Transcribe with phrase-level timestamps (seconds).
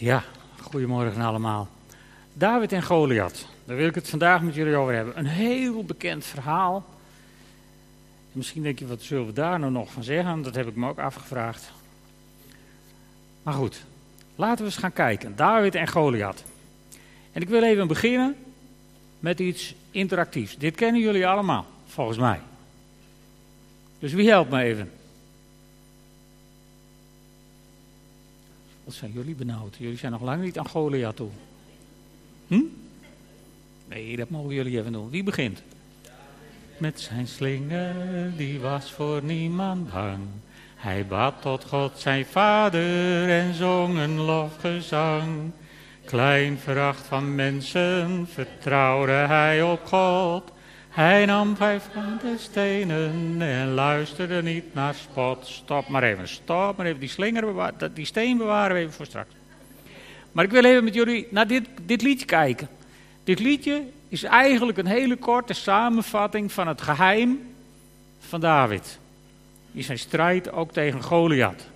[0.00, 0.24] Ja,
[0.60, 1.68] goedemorgen allemaal.
[2.32, 5.18] David en Goliath, daar wil ik het vandaag met jullie over hebben.
[5.18, 6.84] Een heel bekend verhaal.
[8.32, 10.42] Misschien denk je, wat zullen we daar nou nog van zeggen?
[10.42, 11.72] Dat heb ik me ook afgevraagd.
[13.42, 13.84] Maar goed,
[14.36, 15.36] laten we eens gaan kijken.
[15.36, 16.44] David en Goliath.
[17.32, 18.36] En ik wil even beginnen
[19.18, 20.58] met iets interactiefs.
[20.58, 22.40] Dit kennen jullie allemaal, volgens mij.
[23.98, 24.90] Dus wie helpt me even?
[28.94, 29.76] Zijn jullie benauwd?
[29.76, 31.30] Jullie zijn nog lang niet aan Goliath toe.
[32.46, 32.62] Hm?
[33.88, 35.10] Nee, dat mogen jullie even doen.
[35.10, 35.62] Wie begint?
[36.78, 37.94] Met zijn slinger,
[38.36, 40.26] die was voor niemand bang.
[40.76, 45.50] Hij bad tot God zijn vader en zong een lofgezang.
[46.04, 50.52] Klein veracht van mensen vertrouwde hij op God.
[50.90, 55.46] Hij nam vijf van de stenen en luisterde niet naar spot.
[55.46, 57.00] Stop maar even, stop maar even.
[57.00, 59.30] Die slinger bewaren, die steen bewaren we even voor straks.
[60.32, 62.68] Maar ik wil even met jullie naar dit, dit liedje kijken.
[63.24, 67.40] Dit liedje is eigenlijk een hele korte samenvatting van het geheim
[68.18, 68.98] van David.
[69.72, 71.66] In zijn strijd ook tegen Goliath.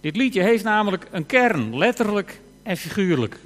[0.00, 3.36] Dit liedje heeft namelijk een kern, letterlijk en figuurlijk.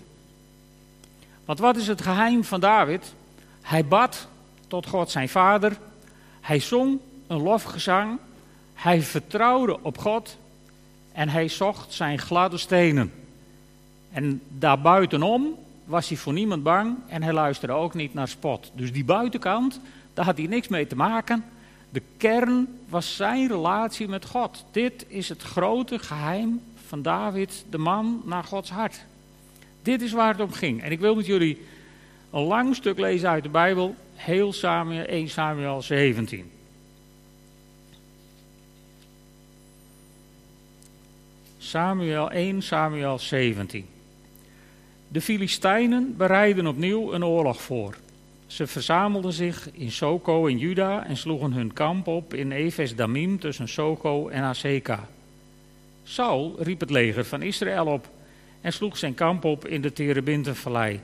[1.45, 3.15] Want wat is het geheim van David?
[3.63, 4.29] Hij bad
[4.67, 5.77] tot God zijn vader.
[6.41, 8.19] Hij zong een lofgezang.
[8.75, 10.37] Hij vertrouwde op God.
[11.13, 13.13] En hij zocht zijn gladde stenen.
[14.13, 16.97] En daarbuitenom was hij voor niemand bang.
[17.07, 18.71] En hij luisterde ook niet naar spot.
[18.75, 19.81] Dus die buitenkant,
[20.15, 21.45] daar had hij niks mee te maken.
[21.91, 24.65] De kern was zijn relatie met God.
[24.71, 29.05] Dit is het grote geheim van David, de man naar Gods hart.
[29.83, 30.83] Dit is waar het om ging.
[30.83, 31.67] En ik wil met jullie
[32.33, 36.51] een lang stuk lezen uit de Bijbel, heel Samuel, 1 Samuel 17.
[41.59, 43.87] Samuel 1, Samuel 17.
[45.09, 47.97] De Filistijnen bereiden opnieuw een oorlog voor.
[48.47, 53.39] Ze verzamelden zich in Soko in Juda en sloegen hun kamp op in Efes Damim
[53.39, 55.09] tussen Soko en Azeka.
[56.05, 58.09] Saul riep het leger van Israël op
[58.61, 61.01] en sloeg zijn kamp op in de Terebintenvallei.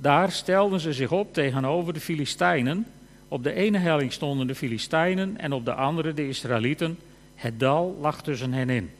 [0.00, 2.86] Daar stelden ze zich op tegenover de Filistijnen.
[3.28, 6.98] Op de ene helling stonden de Filistijnen en op de andere de Israëlieten.
[7.34, 8.90] Het dal lag tussen hen in.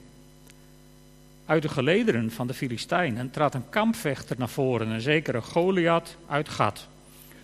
[1.47, 6.48] Uit de gelederen van de Filistijnen trad een kampvechter naar voren, een zekere Goliath uit
[6.48, 6.88] Gat.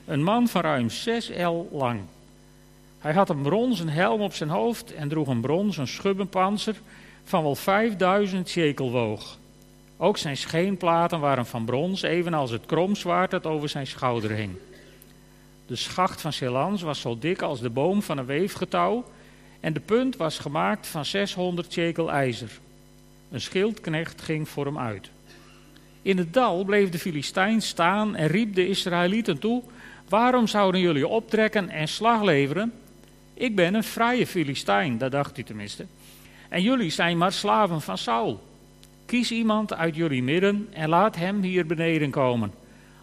[0.06, 2.00] Een man van ruim zes el lang.
[2.98, 6.76] Hij had een bronzen helm op zijn hoofd en droeg een bronzen schubbenpanzer
[7.24, 9.38] van wel vijfduizend shekel woog.
[10.04, 14.52] Ook zijn scheenplaten waren van brons, evenals het kromzwaard dat over zijn schouder hing.
[15.66, 19.04] De schacht van Selans was zo dik als de boom van een weefgetouw
[19.60, 22.50] en de punt was gemaakt van 600 shekel ijzer.
[23.30, 25.10] Een schildknecht ging voor hem uit.
[26.02, 29.62] In het dal bleef de Filistijn staan en riep de Israëlieten toe:
[30.08, 32.72] Waarom zouden jullie optrekken en slag leveren?
[33.34, 35.86] Ik ben een vrije Filistijn, dat dacht hij tenminste.
[36.48, 38.52] En jullie zijn maar slaven van Saul.
[39.06, 42.52] Kies iemand uit jullie midden en laat hem hier beneden komen.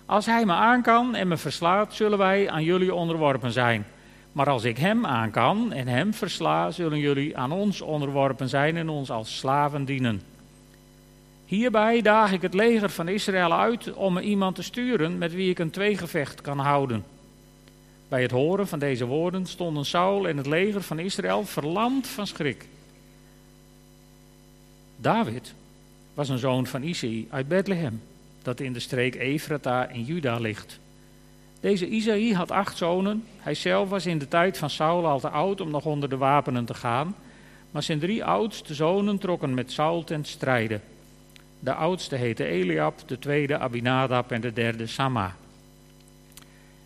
[0.06, 3.85] Als hij me aan kan en me verslaat, zullen wij aan jullie onderworpen zijn.
[4.31, 8.78] Maar als ik hem aan kan en hem versla, zullen jullie aan ons onderworpen zijn
[8.78, 10.22] en ons als slaven dienen.
[11.45, 15.50] Hierbij daag ik het leger van Israël uit om me iemand te sturen met wie
[15.50, 17.03] ik een tweegevecht kan houden.
[18.07, 22.28] Bij het horen van deze woorden stonden Saul en het leger van Israël verlamd van
[22.28, 22.67] schrik.
[24.95, 25.53] David
[26.21, 28.01] was een zoon van Isaï uit Bethlehem,
[28.41, 30.79] dat in de streek Efrata in Juda ligt.
[31.59, 33.23] Deze Isaï had acht zonen.
[33.37, 36.17] Hij zelf was in de tijd van Saul al te oud om nog onder de
[36.17, 37.15] wapenen te gaan.
[37.71, 40.79] Maar zijn drie oudste zonen trokken met Saul ten strijde.
[41.59, 45.35] De oudste heette Eliab, de tweede Abinadab en de derde Sama.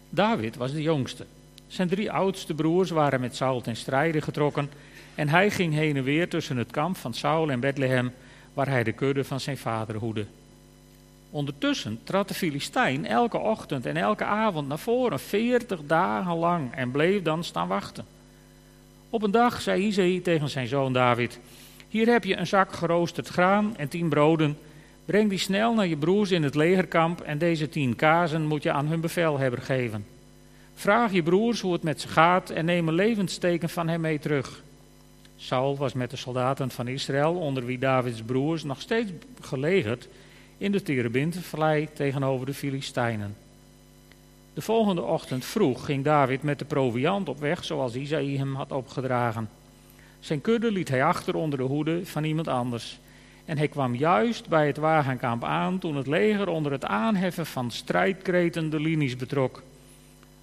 [0.09, 1.25] David was de jongste.
[1.67, 4.69] Zijn drie oudste broers waren met Saul ten strijde getrokken
[5.15, 8.11] en hij ging heen en weer tussen het kamp van Saul en Bethlehem
[8.55, 10.25] waar hij de kudde van zijn vader hoedde.
[11.29, 16.91] Ondertussen trad de Filistijn elke ochtend en elke avond naar voren, veertig dagen lang, en
[16.91, 18.05] bleef dan staan wachten.
[19.09, 21.39] Op een dag zei Isaïe tegen zijn zoon David:
[21.89, 24.57] Hier heb je een zak geroosterd graan en tien broden.
[25.05, 28.71] Breng die snel naar je broers in het legerkamp en deze tien kazen moet je
[28.71, 30.05] aan hun bevelhebber geven.
[30.75, 34.19] Vraag je broers hoe het met ze gaat en neem een levensteken van hem mee
[34.19, 34.63] terug.
[35.37, 39.11] Saul was met de soldaten van Israël, onder wie Davids broers, nog steeds
[39.41, 40.07] gelegerd
[40.57, 43.35] in de Terebintenvallei tegenover de Filistijnen.
[44.53, 48.71] De volgende ochtend vroeg ging David met de proviand op weg, zoals Isaïe hem had
[48.71, 49.49] opgedragen.
[50.19, 52.99] Zijn kudde liet hij achter onder de hoede van iemand anders.
[53.45, 57.71] En hij kwam juist bij het wagenkamp aan toen het leger onder het aanheffen van
[57.71, 59.63] strijdkreten de linies betrok.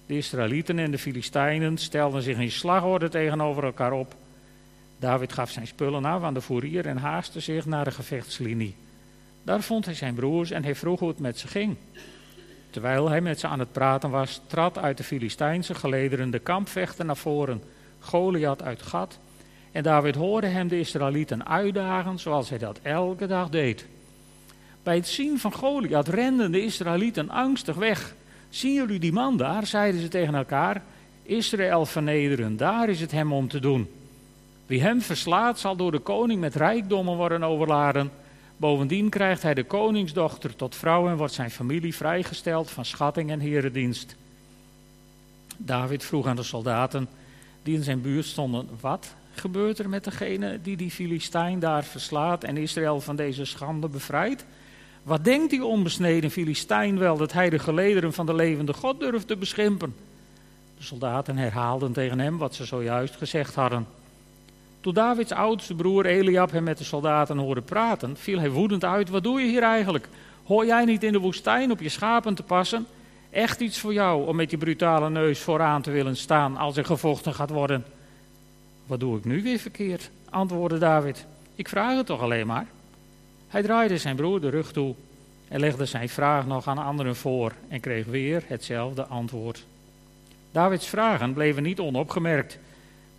[0.05, 4.15] De Israëlieten en de Filistijnen stelden zich in slagorde tegenover elkaar op.
[5.03, 8.75] David gaf zijn spullen af aan de fourier en haastte zich naar de gevechtslinie.
[9.43, 11.75] Daar vond hij zijn broers en hij vroeg hoe het met ze ging.
[12.69, 17.05] Terwijl hij met ze aan het praten was, trad uit de Filistijnse gelederen de kampvechter
[17.05, 17.61] naar voren,
[17.99, 19.19] Goliath uit Gat.
[19.71, 23.85] En David hoorde hem de Israëlieten uitdagen zoals hij dat elke dag deed.
[24.83, 28.15] Bij het zien van Goliath renden de Israëlieten angstig weg.
[28.49, 29.65] Zien jullie die man daar?
[29.65, 30.83] zeiden ze tegen elkaar.
[31.23, 33.87] Israël vernederen, daar is het hem om te doen.
[34.65, 38.11] Wie hem verslaat, zal door de koning met rijkdommen worden overladen.
[38.57, 43.39] Bovendien krijgt hij de koningsdochter tot vrouw en wordt zijn familie vrijgesteld van schatting en
[43.39, 44.15] herendienst.
[45.57, 47.07] David vroeg aan de soldaten
[47.63, 52.43] die in zijn buurt stonden: Wat gebeurt er met degene die die Filistijn daar verslaat
[52.43, 54.45] en Israël van deze schande bevrijdt?
[55.03, 59.27] Wat denkt die onbesneden Filistijn wel dat hij de gelederen van de levende God durft
[59.27, 59.95] te beschimpen?
[60.77, 63.87] De soldaten herhaalden tegen hem wat ze zojuist gezegd hadden.
[64.83, 69.09] Toen Davids oudste broer Eliab hem met de soldaten hoorde praten, viel hij woedend uit:
[69.09, 70.07] Wat doe je hier eigenlijk?
[70.43, 72.85] Hoor jij niet in de woestijn op je schapen te passen?
[73.29, 76.85] Echt iets voor jou om met je brutale neus vooraan te willen staan als er
[76.85, 77.85] gevochten gaat worden.
[78.85, 80.09] Wat doe ik nu weer verkeerd?
[80.29, 81.25] antwoordde David.
[81.55, 82.67] Ik vraag het toch alleen maar.
[83.47, 84.95] Hij draaide zijn broer de rug toe
[85.47, 89.65] en legde zijn vraag nog aan anderen voor en kreeg weer hetzelfde antwoord.
[90.51, 92.57] Davids vragen bleven niet onopgemerkt.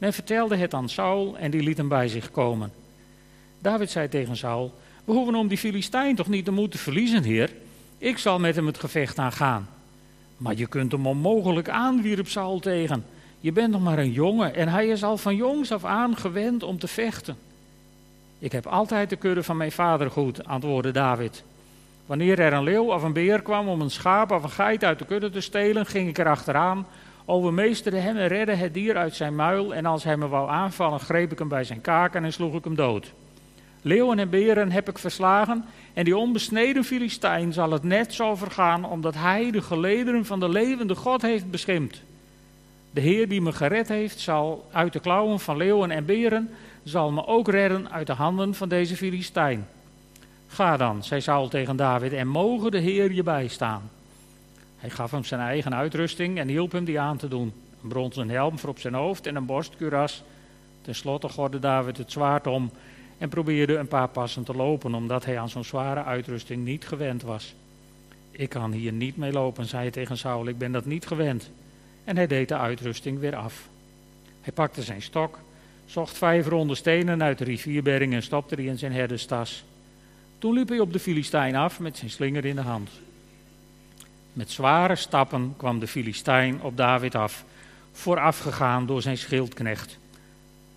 [0.04, 2.72] Men vertelde het aan Saul en die liet hem bij zich komen.
[3.58, 4.74] David zei tegen Saul:
[5.04, 7.52] We hoeven om die Filistijn toch niet te moeten verliezen, heer?
[7.98, 9.68] Ik zal met hem het gevecht aangaan.
[10.36, 13.04] Maar je kunt hem onmogelijk aan, wierp Saul tegen.
[13.40, 16.62] Je bent nog maar een jongen en hij is al van jongs af aan gewend
[16.62, 17.36] om te vechten.
[18.38, 21.44] Ik heb altijd de kudde van mijn vader goed, antwoordde David.
[22.06, 24.98] Wanneer er een leeuw of een beer kwam om een schaap of een geit uit
[24.98, 26.86] de kudde te stelen, ging ik er achteraan,
[27.24, 29.74] overmeesterde hem en redde het dier uit zijn muil.
[29.74, 32.64] En als hij me wou aanvallen, greep ik hem bij zijn kaken en sloeg ik
[32.64, 33.12] hem dood.
[33.82, 38.84] Leeuwen en beren heb ik verslagen, en die onbesneden Filistijn zal het net zo vergaan,
[38.84, 42.02] omdat hij de gelederen van de levende God heeft beschimd.
[42.90, 46.50] De Heer die me gered heeft, zal uit de klauwen van leeuwen en beren,
[46.82, 49.66] zal me ook redden uit de handen van deze Filistijn.
[50.46, 53.90] Ga dan, zei Saul tegen David, en mogen de Heer je bijstaan.
[54.84, 57.52] Hij gaf hem zijn eigen uitrusting en hielp hem die aan te doen.
[57.82, 60.22] Een bronzen helm voor op zijn hoofd en een borstkuras.
[60.82, 62.70] Ten slotte gordde David het zwaard om
[63.18, 67.22] en probeerde een paar passen te lopen, omdat hij aan zo'n zware uitrusting niet gewend
[67.22, 67.54] was.
[68.30, 71.50] Ik kan hier niet mee lopen, zei hij tegen Saul, ik ben dat niet gewend.
[72.04, 73.68] En hij deed de uitrusting weer af.
[74.40, 75.38] Hij pakte zijn stok,
[75.86, 79.64] zocht vijf ronde stenen uit de rivierbering en stopte die in zijn herderstas.
[80.38, 82.90] Toen liep hij op de Filistijn af met zijn slinger in de hand.
[84.34, 87.44] Met zware stappen kwam de Filistijn op David af,
[87.92, 89.98] voorafgegaan door zijn schildknecht.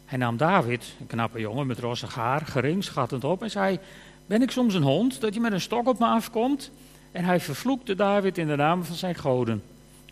[0.05, 3.79] Hij nam David, een knappe jongen met rossig haar, geringschattend op en zei:
[4.25, 6.71] Ben ik soms een hond dat je met een stok op me afkomt?
[7.11, 9.63] En hij vervloekte David in de naam van zijn goden.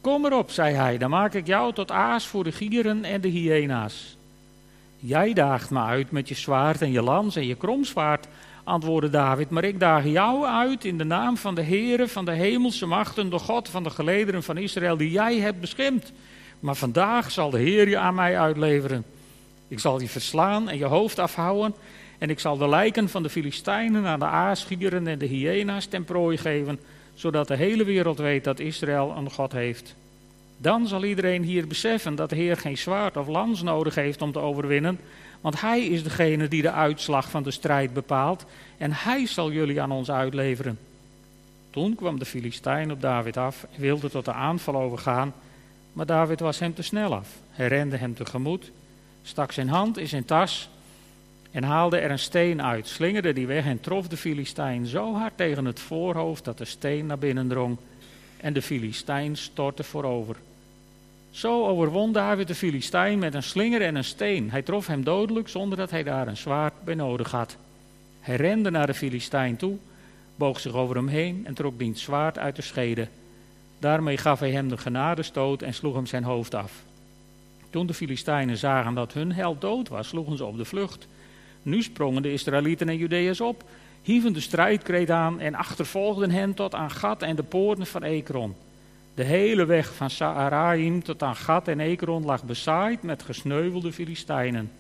[0.01, 3.27] Kom erop, zei hij, dan maak ik jou tot aas voor de gieren en de
[3.27, 4.18] hyena's.
[5.00, 8.27] Jij daagt me uit met je zwaard en je lans en je kromzwaard,
[8.65, 12.31] antwoordde David, maar ik daag jou uit in de naam van de Heere van de
[12.31, 16.12] hemelse machten, de God van de gelederen van Israël, die jij hebt beschimd.
[16.60, 19.05] Maar vandaag zal de Heer je aan mij uitleveren.
[19.67, 21.74] Ik zal je verslaan en je hoofd afhouden.
[22.17, 26.03] En ik zal de lijken van de Filistijnen aan de aasgieren en de hyena's ten
[26.03, 26.79] prooi geven,
[27.13, 29.95] zodat de hele wereld weet dat Israël een God heeft.
[30.57, 34.31] Dan zal iedereen hier beseffen dat de Heer geen zwaard of lans nodig heeft om
[34.31, 35.00] te overwinnen,
[35.42, 38.46] want Hij is degene die de uitslag van de strijd bepaalt
[38.77, 40.80] en Hij zal jullie aan ons uitleveren.
[41.70, 45.34] Toen kwam de Filistijn op David af en wilde tot de aanval overgaan,
[45.94, 47.30] maar David was hem te snel af.
[47.50, 48.72] Hij rende hem tegemoet
[49.25, 50.70] stak zijn hand in zijn tas
[51.51, 55.38] en haalde er een steen uit, slingerde die weg en trof de Filistijn zo hard
[55.38, 57.77] tegen het voorhoofd dat de steen naar binnen drong
[58.38, 60.36] en de Filistijn stortte voorover.
[61.36, 64.51] Zo overwon David de Filistijn met een slinger en een steen.
[64.51, 67.58] Hij trof hem dodelijk zonder dat hij daar een zwaard bij nodig had.
[68.20, 69.77] Hij rende naar de Filistijn toe,
[70.36, 73.08] boog zich over hem heen en trok diens zwaard uit de schede.
[73.80, 76.84] Daarmee gaf hij hem de genadestoot en sloeg hem zijn hoofd af.
[77.70, 81.08] Toen de Filistijnen zagen dat hun held dood was, sloegen ze op de vlucht.
[81.62, 83.63] Nu sprongen de Israëlieten en Judeërs op,
[84.01, 88.56] hieven de strijdkreet aan en achtervolgden hen tot aan Gat en de poorten van Ekron.
[89.15, 94.72] De hele weg van Saaraim tot aan Gat en Ekron lag bezaaid met gesneuvelde Filistijnen.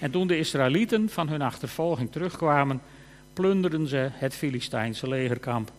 [0.00, 2.80] En toen de Israëlieten van hun achtervolging terugkwamen,
[3.32, 5.72] plunderden ze het Filistijnse legerkamp.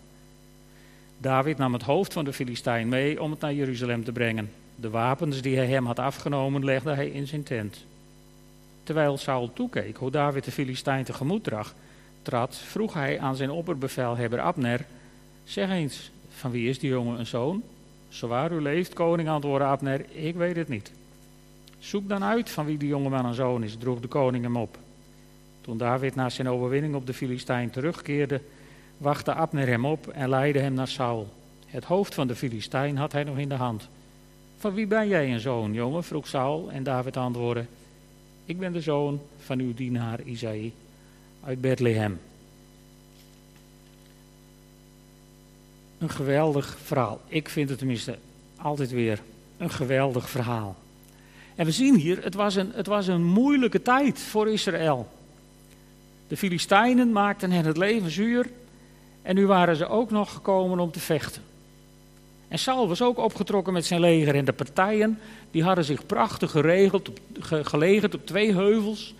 [1.17, 4.51] David nam het hoofd van de Filistijn mee om het naar Jeruzalem te brengen.
[4.75, 7.85] De wapens die hij hem had afgenomen legde hij in zijn tent.
[8.83, 11.73] Terwijl Saul toekeek hoe David de Filistijn tegemoet trad,
[12.21, 14.85] trad, vroeg hij aan zijn opperbevelhebber Abner:
[15.43, 17.63] Zeg eens, van wie is die jongen een zoon?
[18.11, 20.91] Zowaar u leeft, koning, antwoordde Abner, ik weet het niet.
[21.79, 24.77] Zoek dan uit van wie die jongeman een zoon is, droeg de koning hem op.
[25.61, 28.41] Toen David na zijn overwinning op de Filistijn terugkeerde,
[28.97, 31.27] wachtte Abner hem op en leidde hem naar Saul.
[31.65, 33.89] Het hoofd van de Filistijn had hij nog in de hand.
[34.57, 36.03] Van wie ben jij een zoon, jongen?
[36.03, 37.65] vroeg Saul en David antwoordde:
[38.45, 40.73] Ik ben de zoon van uw dienaar Isaïe
[41.43, 42.19] uit Bethlehem.
[46.01, 47.21] Een geweldig verhaal.
[47.27, 48.17] Ik vind het tenminste
[48.55, 49.21] altijd weer
[49.57, 50.75] een geweldig verhaal.
[51.55, 55.09] En we zien hier, het was een, het was een moeilijke tijd voor Israël.
[56.27, 58.49] De Filistijnen maakten hen het leven zuur
[59.21, 61.41] en nu waren ze ook nog gekomen om te vechten.
[62.47, 65.19] En Saul was ook opgetrokken met zijn leger en de partijen
[65.51, 67.09] die hadden zich prachtig geregeld,
[67.41, 69.13] gelegerd op twee heuvels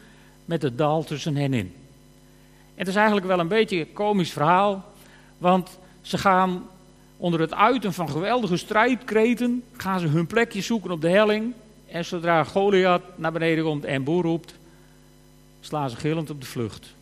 [0.45, 1.73] met het dal tussen hen in.
[2.75, 4.85] En het is eigenlijk wel een beetje een komisch verhaal,
[5.37, 6.69] want ze gaan
[7.21, 11.53] onder het uiten van geweldige strijdkreten, gaan ze hun plekje zoeken op de helling.
[11.87, 14.53] En zodra Goliath naar beneden komt en boer roept,
[15.59, 16.93] slaan ze gillend op de vlucht.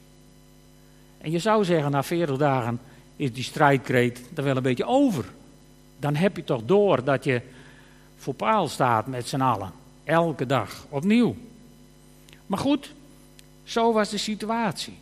[1.18, 2.80] En je zou zeggen, na 40 dagen
[3.16, 5.26] is die strijdkreet dan wel een beetje over.
[6.00, 7.42] Dan heb je toch door dat je
[8.18, 9.72] voor paal staat met z'n allen.
[10.04, 11.36] Elke dag opnieuw.
[12.46, 12.94] Maar goed,
[13.64, 14.98] zo was de situatie.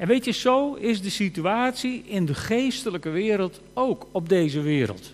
[0.00, 5.12] En weet je, zo is de situatie in de geestelijke wereld ook op deze wereld.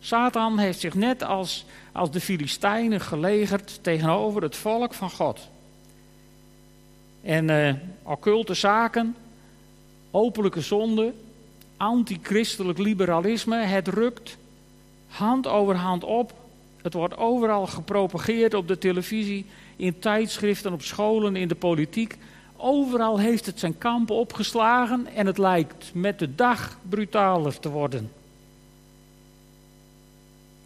[0.00, 5.48] Satan heeft zich net als, als de Filistijnen gelegerd tegenover het volk van God.
[7.22, 9.16] En uh, occulte zaken,
[10.10, 11.12] openlijke zonde,
[11.76, 14.36] antichristelijk liberalisme, het rukt
[15.08, 16.34] hand over hand op.
[16.82, 19.46] Het wordt overal gepropageerd op de televisie,
[19.76, 22.16] in tijdschriften, op scholen, in de politiek.
[22.66, 28.12] Overal heeft het zijn kamp opgeslagen en het lijkt met de dag brutaler te worden.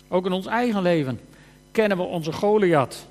[0.08, 1.20] Ook in ons eigen leven
[1.70, 3.06] kennen we onze Goliath,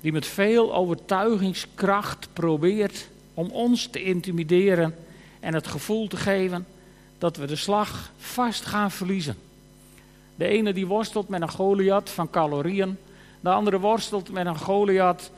[0.00, 4.94] die met veel overtuigingskracht probeert om ons te intimideren
[5.40, 6.66] en het gevoel te geven
[7.18, 9.36] dat we de slag vast gaan verliezen.
[10.34, 12.98] De ene die worstelt met een Goliath van calorieën,
[13.40, 15.30] de andere worstelt met een Goliath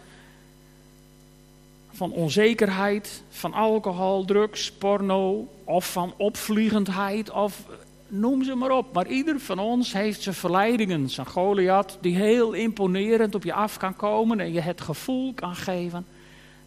[1.94, 7.62] van onzekerheid, van alcohol, drugs, porno of van opvliegendheid of
[8.08, 8.92] noem ze maar op.
[8.92, 13.76] Maar ieder van ons heeft zijn verleidingen, zijn Goliath, die heel imponerend op je af
[13.76, 16.06] kan komen en je het gevoel kan geven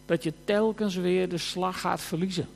[0.06, 2.48] dat je telkens weer de slag gaat verliezen.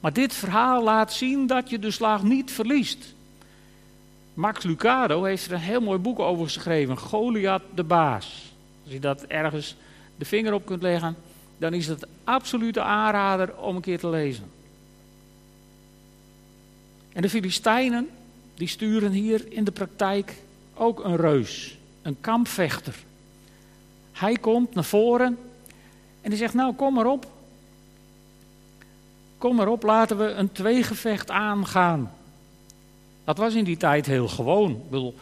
[0.00, 3.14] Maar dit verhaal laat zien dat je de slag niet verliest.
[4.34, 8.52] Max Lucado heeft er een heel mooi boek over geschreven, Goliath de baas.
[8.84, 9.76] Als je dat ergens
[10.16, 11.16] de vinger op kunt leggen,
[11.60, 14.44] dan is het absolute aanrader om een keer te lezen.
[17.12, 18.08] En de Filistijnen,
[18.54, 20.34] die sturen hier in de praktijk
[20.74, 22.94] ook een reus, een kampvechter.
[24.12, 25.38] Hij komt naar voren
[26.20, 27.26] en die zegt, nou kom maar op.
[29.38, 32.12] Kom maar op, laten we een tweegevecht aangaan.
[33.24, 34.82] Dat was in die tijd heel gewoon.
[34.90, 35.12] Ik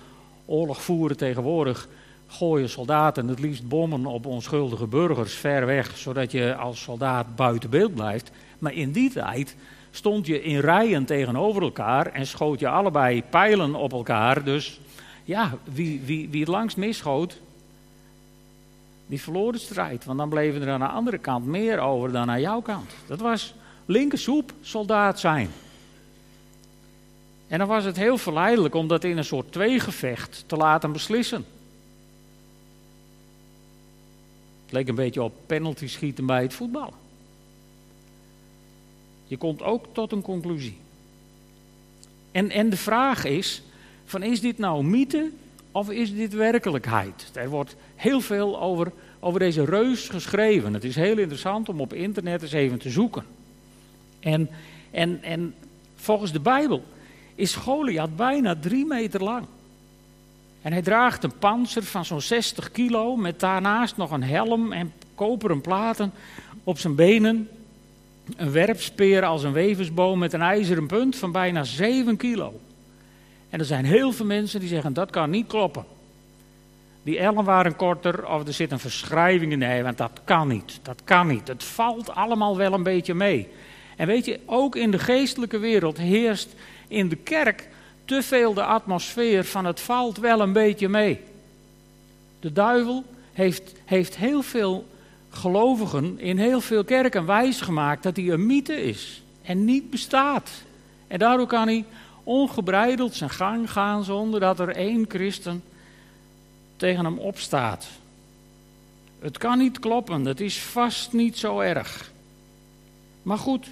[0.44, 1.88] oorlog voeren tegenwoordig
[2.28, 7.70] gooien soldaten het liefst bommen op onschuldige burgers ver weg, zodat je als soldaat buiten
[7.70, 8.30] beeld blijft.
[8.58, 9.56] Maar in die tijd
[9.90, 14.44] stond je in rijen tegenover elkaar en schoot je allebei pijlen op elkaar.
[14.44, 14.80] Dus
[15.24, 17.40] ja, wie, wie, wie het langst misschoot,
[19.06, 20.04] die verloor de strijd.
[20.04, 22.90] Want dan bleven er aan de andere kant meer over dan aan jouw kant.
[23.06, 23.54] Dat was
[23.86, 25.50] linkersoep soldaat zijn.
[27.48, 31.44] En dan was het heel verleidelijk om dat in een soort tweegevecht te laten beslissen.
[34.68, 36.94] Het leek een beetje op penalty schieten bij het voetballen.
[39.24, 40.76] Je komt ook tot een conclusie.
[42.32, 43.62] En, en de vraag is:
[44.04, 45.30] van is dit nou mythe
[45.72, 47.30] of is dit werkelijkheid?
[47.34, 50.74] Er wordt heel veel over, over deze reus geschreven.
[50.74, 53.24] Het is heel interessant om op internet eens even te zoeken.
[54.20, 54.48] En,
[54.90, 55.54] en, en
[55.94, 56.84] volgens de Bijbel
[57.34, 59.46] is Goliath bijna drie meter lang.
[60.62, 64.92] En hij draagt een panzer van zo'n 60 kilo met daarnaast nog een helm en
[65.14, 66.12] koperen platen
[66.64, 67.48] op zijn benen.
[68.36, 72.60] Een werpspeer als een weversboom met een ijzeren punt van bijna 7 kilo.
[73.50, 75.84] En er zijn heel veel mensen die zeggen dat kan niet kloppen.
[77.02, 79.58] die ellen waren korter of er zit een verschrijving in.
[79.58, 80.80] Nee, want dat kan niet.
[80.82, 81.48] Dat kan niet.
[81.48, 83.48] Het valt allemaal wel een beetje mee.
[83.96, 86.54] En weet je, ook in de geestelijke wereld heerst
[86.88, 87.68] in de kerk
[88.08, 91.20] te veel de atmosfeer van het valt wel een beetje mee.
[92.40, 94.86] De duivel heeft, heeft heel veel
[95.30, 100.50] gelovigen in heel veel kerken wijsgemaakt dat hij een mythe is en niet bestaat.
[101.06, 101.84] En daardoor kan hij
[102.22, 105.62] ongebreideld zijn gang gaan zonder dat er één christen
[106.76, 107.86] tegen hem opstaat.
[109.18, 112.10] Het kan niet kloppen, het is vast niet zo erg.
[113.22, 113.66] Maar goed,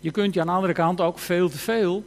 [0.00, 2.04] je kunt je aan de andere kant ook veel te veel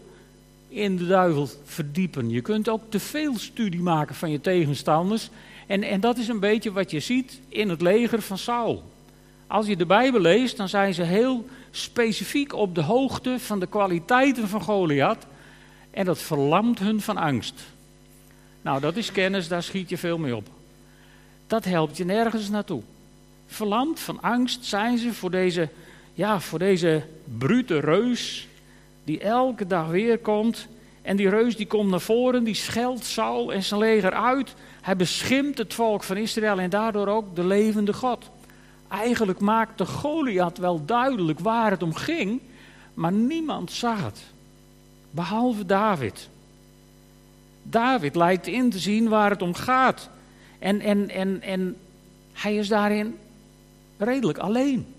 [0.74, 2.30] in de duivel verdiepen.
[2.30, 5.30] Je kunt ook te veel studie maken van je tegenstanders.
[5.68, 8.84] En, en dat is een beetje wat je ziet in het leger van Saul.
[9.48, 13.68] Als je de Bijbel leest, dan zijn ze heel specifiek op de hoogte van de
[13.68, 15.26] kwaliteiten van Goliath.
[15.92, 17.64] En dat verlamt hun van angst.
[18.62, 20.48] Nou, dat is kennis, daar schiet je veel mee op.
[21.48, 22.82] Dat helpt je nergens naartoe.
[23.46, 25.70] Verlamd van angst zijn ze voor deze,
[26.14, 27.04] ja, voor deze
[27.38, 28.48] brute reus
[29.04, 30.68] die elke dag weer komt.
[31.02, 34.54] En die reus die komt naar voren, die scheldt Saul en zijn leger uit.
[34.82, 38.30] Hij beschimpt het volk van Israël en daardoor ook de levende God.
[38.88, 42.40] Eigenlijk maakte Goliath wel duidelijk waar het om ging,
[42.94, 44.22] maar niemand zag het.
[45.12, 46.30] Behalve David.
[47.64, 50.10] David lijkt in te zien waar het om gaat.
[50.60, 51.76] En, en, en, en
[52.34, 53.18] hij is daarin
[53.98, 54.93] redelijk alleen.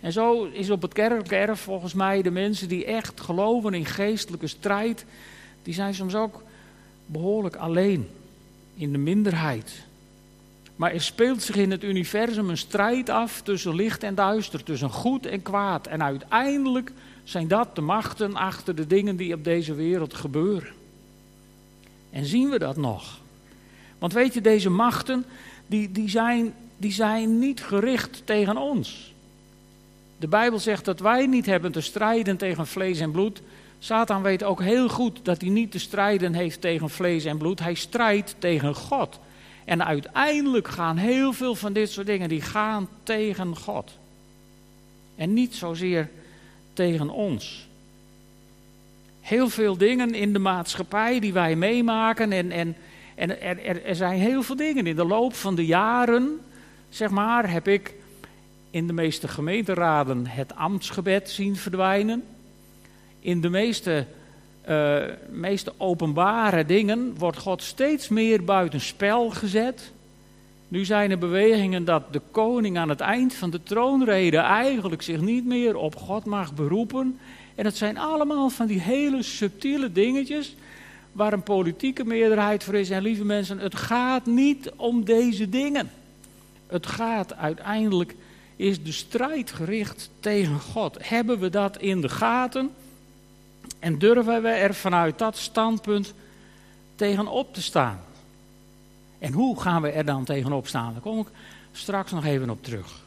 [0.00, 3.84] En zo is op het kerkelijke erf volgens mij de mensen die echt geloven in
[3.84, 5.04] geestelijke strijd,
[5.62, 6.42] die zijn soms ook
[7.06, 8.08] behoorlijk alleen,
[8.74, 9.82] in de minderheid.
[10.76, 14.90] Maar er speelt zich in het universum een strijd af tussen licht en duister, tussen
[14.90, 15.86] goed en kwaad.
[15.86, 16.92] En uiteindelijk
[17.24, 20.72] zijn dat de machten achter de dingen die op deze wereld gebeuren.
[22.10, 23.20] En zien we dat nog?
[23.98, 25.24] Want weet je, deze machten,
[25.66, 29.14] die, die, zijn, die zijn niet gericht tegen ons.
[30.20, 33.42] De Bijbel zegt dat wij niet hebben te strijden tegen vlees en bloed.
[33.78, 37.60] Satan weet ook heel goed dat hij niet te strijden heeft tegen vlees en bloed.
[37.60, 39.20] Hij strijdt tegen God.
[39.64, 43.98] En uiteindelijk gaan heel veel van dit soort dingen, die gaan tegen God.
[45.16, 46.10] En niet zozeer
[46.72, 47.68] tegen ons.
[49.20, 52.32] Heel veel dingen in de maatschappij die wij meemaken.
[52.32, 52.76] En, en,
[53.14, 54.86] en er, er, er zijn heel veel dingen.
[54.86, 56.40] In de loop van de jaren,
[56.88, 57.94] zeg maar, heb ik
[58.70, 62.24] in de meeste gemeenteraden het ambtsgebed zien verdwijnen.
[63.20, 64.06] In de meeste,
[64.68, 69.92] uh, meeste openbare dingen wordt God steeds meer buitenspel gezet.
[70.68, 75.20] Nu zijn er bewegingen dat de koning aan het eind van de troonrede eigenlijk zich
[75.20, 77.18] niet meer op God mag beroepen.
[77.54, 80.56] En het zijn allemaal van die hele subtiele dingetjes
[81.12, 82.90] waar een politieke meerderheid voor is.
[82.90, 85.90] En lieve mensen, het gaat niet om deze dingen.
[86.66, 88.14] Het gaat uiteindelijk,
[88.60, 91.08] is de strijd gericht tegen God.
[91.08, 92.70] Hebben we dat in de gaten?
[93.78, 96.14] En durven we er vanuit dat standpunt
[96.94, 98.00] tegenop te staan?
[99.18, 100.92] En hoe gaan we er dan tegenop staan?
[100.92, 101.26] Daar kom ik
[101.72, 103.00] straks nog even op terug.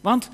[0.00, 0.28] Want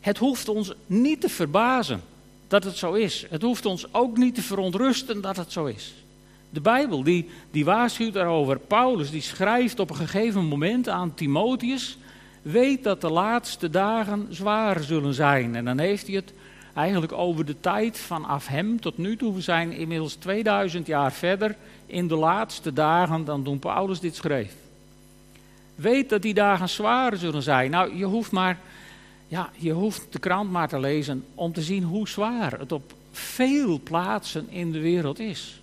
[0.00, 2.02] het hoeft ons niet te verbazen
[2.48, 3.26] dat het zo is.
[3.30, 5.94] Het hoeft ons ook niet te verontrusten dat het zo is.
[6.50, 8.58] De Bijbel die, die waarschuwt daarover.
[8.58, 11.98] Paulus die schrijft op een gegeven moment aan Timotheus.
[12.42, 15.56] Weet dat de laatste dagen zwaar zullen zijn.
[15.56, 16.32] En dan heeft hij het
[16.74, 19.34] eigenlijk over de tijd vanaf hem tot nu toe.
[19.34, 24.54] We zijn inmiddels 2000 jaar verder in de laatste dagen dan toen Paulus dit schreef.
[25.74, 27.70] Weet dat die dagen zwaar zullen zijn.
[27.70, 28.58] Nou, je hoeft maar,
[29.28, 32.94] ja, je hoeft de krant maar te lezen om te zien hoe zwaar het op
[33.12, 35.60] veel plaatsen in de wereld is.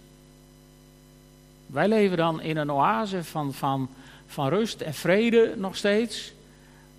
[1.66, 3.90] Wij leven dan in een oase van, van,
[4.28, 6.34] van rust en vrede nog steeds.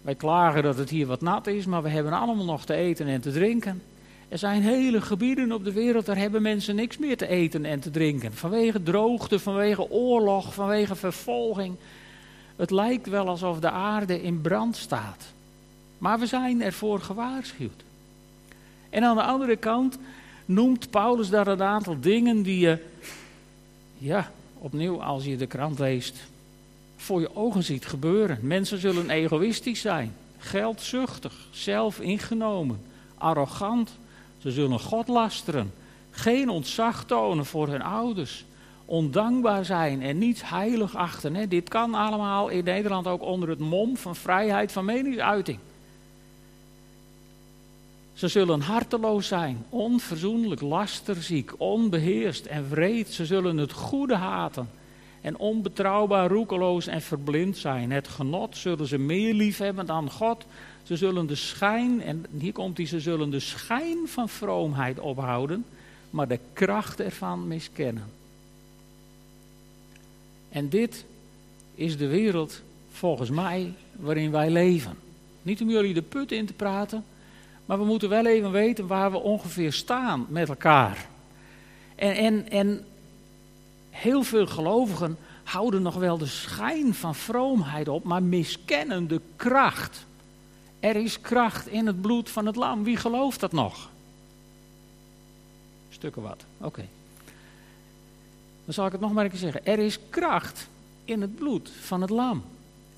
[0.02, 3.06] Wij klagen dat het hier wat nat is, maar we hebben allemaal nog te eten
[3.06, 3.82] en te drinken.
[4.28, 7.80] Er zijn hele gebieden op de wereld, daar hebben mensen niks meer te eten en
[7.80, 8.34] te drinken.
[8.34, 11.74] Vanwege droogte, vanwege oorlog, vanwege vervolging.
[12.56, 15.24] Het lijkt wel alsof de aarde in brand staat.
[15.98, 17.84] Maar we zijn ervoor gewaarschuwd.
[18.90, 19.98] En aan de andere kant
[20.44, 22.78] noemt Paulus daar een aantal dingen die je,
[23.98, 26.29] ja, opnieuw als je de krant leest,
[27.00, 28.38] voor je ogen ziet gebeuren.
[28.42, 32.80] Mensen zullen egoïstisch zijn, geldzuchtig, zelfingenomen,
[33.18, 33.90] arrogant,
[34.38, 35.72] ze zullen God lasteren,
[36.10, 38.44] geen ontzag tonen voor hun ouders,
[38.84, 41.34] ondankbaar zijn en niets heilig achten.
[41.34, 41.48] Hè.
[41.48, 45.58] Dit kan allemaal in Nederland ook onder het mom van vrijheid van meningsuiting.
[48.12, 53.08] Ze zullen harteloos zijn, onverzoenlijk, lasterziek, onbeheerst en wreed.
[53.08, 54.70] Ze zullen het goede haten
[55.20, 57.90] en onbetrouwbaar, roekeloos en verblind zijn.
[57.90, 60.44] Het genot zullen ze meer lief hebben dan God.
[60.82, 65.64] Ze zullen de schijn, en hier komt hij, ze zullen de schijn van vroomheid ophouden,
[66.10, 68.04] maar de kracht ervan miskennen.
[70.48, 71.04] En dit
[71.74, 74.96] is de wereld volgens mij waarin wij leven.
[75.42, 77.04] Niet om jullie de put in te praten,
[77.66, 81.06] maar we moeten wel even weten waar we ongeveer staan met elkaar.
[81.94, 82.84] En, en, en
[84.00, 90.06] heel veel gelovigen houden nog wel de schijn van vroomheid op, maar miskennen de kracht.
[90.80, 92.84] Er is kracht in het bloed van het lam.
[92.84, 93.88] Wie gelooft dat nog?
[95.90, 96.86] Stukken wat, oké.
[98.64, 99.66] Dan zal ik het nog maar een keer zeggen.
[99.66, 100.68] Er is kracht
[101.04, 102.42] in het bloed van het lam.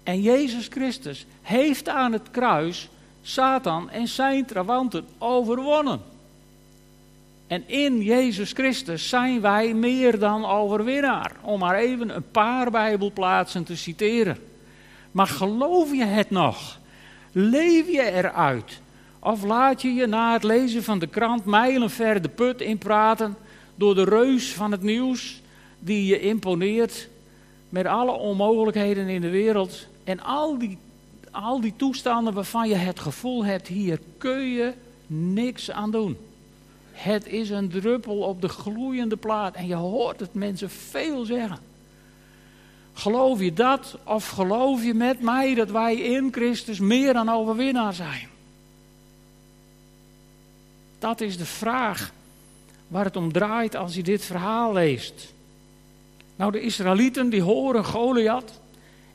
[0.03, 2.89] En Jezus Christus heeft aan het kruis
[3.23, 6.01] Satan en zijn trawanten overwonnen.
[7.53, 11.33] En in Jezus Christus zijn wij meer dan overwinnaar.
[11.43, 14.39] Om maar even een paar Bijbelplaatsen te citeren.
[15.11, 16.79] Maar geloof je het nog?
[17.33, 18.81] Leef je eruit?
[19.19, 23.37] Of laat je je na het lezen van de krant mijlenver de put inpraten
[23.75, 25.41] door de reus van het nieuws
[25.79, 27.09] die je imponeert
[27.69, 30.79] met alle onmogelijkheden in de wereld en al die,
[31.31, 34.73] al die toestanden waarvan je het gevoel hebt, hier kun je
[35.07, 36.17] niks aan doen.
[37.03, 41.59] Het is een druppel op de gloeiende plaat en je hoort het mensen veel zeggen.
[42.93, 47.95] Geloof je dat of geloof je met mij dat wij in Christus meer dan overwinnaar
[47.95, 48.29] zijn?
[50.99, 52.13] Dat is de vraag
[52.89, 55.33] waar het om draait als je dit verhaal leest.
[56.37, 58.61] Nou, de Israëlieten die horen Goliath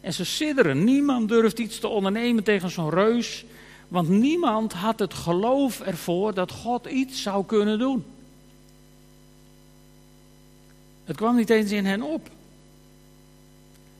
[0.02, 0.84] en ze sidderen.
[0.84, 3.46] Niemand durft iets te ondernemen tegen zo'n reus,
[3.88, 8.06] want niemand had het geloof ervoor dat God iets zou kunnen doen.
[11.06, 12.30] Het kwam niet eens in hen op.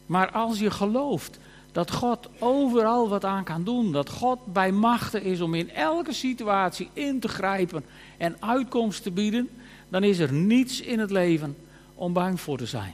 [0.06, 1.40] Maar als je gelooft
[1.72, 6.14] dat God overal wat aan kan doen, dat God bij machten is om in elke
[6.14, 7.84] situatie in te grijpen
[8.18, 9.50] en uitkomst te bieden,
[9.90, 11.58] dan is er niets in het leven
[11.96, 12.94] om bang voor te zijn.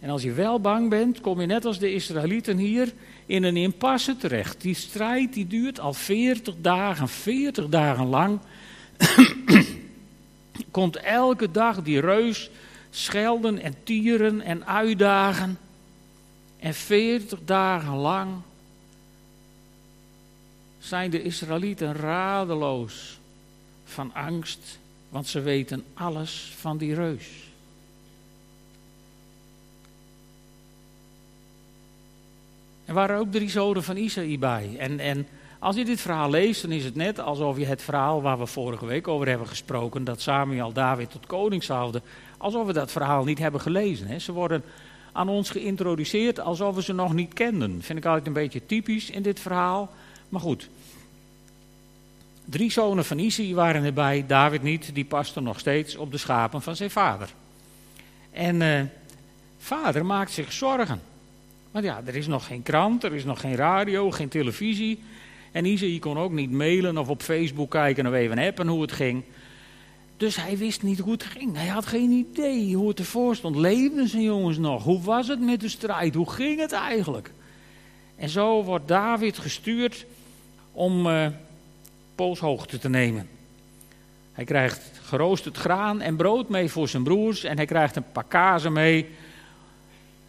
[0.00, 2.92] En als je wel bang bent, kom je net als de Israëlieten hier
[3.26, 4.60] in een impasse terecht.
[4.60, 8.38] Die strijd die duurt al 40 dagen, 40 dagen lang.
[10.70, 12.50] Komt elke dag die reus
[12.90, 15.58] schelden en tieren en uitdagen.
[16.58, 18.30] En 40 dagen lang
[20.78, 23.18] zijn de Israëlieten radeloos
[23.84, 24.78] van angst,
[25.08, 27.45] want ze weten alles van die reus.
[32.86, 34.76] Er waren ook drie zonen van Isaï bij.
[34.78, 35.26] En, en
[35.58, 38.46] als je dit verhaal leest, dan is het net alsof je het verhaal waar we
[38.46, 42.02] vorige week over hebben gesproken, dat Samuel David tot koning zouden,
[42.38, 44.06] alsof we dat verhaal niet hebben gelezen.
[44.06, 44.18] Hè.
[44.18, 44.62] Ze worden
[45.12, 47.82] aan ons geïntroduceerd alsof we ze nog niet kenden.
[47.82, 49.90] Vind ik altijd een beetje typisch in dit verhaal.
[50.28, 50.68] Maar goed.
[52.44, 56.62] Drie zonen van Isaï waren erbij, David niet, die paste nog steeds op de schapen
[56.62, 57.28] van zijn vader.
[58.30, 58.80] En uh,
[59.58, 61.00] vader maakt zich zorgen.
[61.76, 65.02] Want ja, er is nog geen krant, er is nog geen radio, geen televisie.
[65.52, 68.92] En Isaïe kon ook niet mailen of op Facebook kijken of even appen hoe het
[68.92, 69.22] ging.
[70.16, 71.56] Dus hij wist niet hoe het ging.
[71.56, 73.56] Hij had geen idee hoe het ervoor stond.
[73.56, 74.84] Leefden zijn jongens nog?
[74.84, 76.14] Hoe was het met de strijd?
[76.14, 77.30] Hoe ging het eigenlijk?
[78.16, 80.06] En zo wordt David gestuurd
[80.72, 81.26] om uh,
[82.80, 83.28] te nemen.
[84.32, 87.44] Hij krijgt geroosterd graan en brood mee voor zijn broers.
[87.44, 89.06] En hij krijgt een paar kazen mee.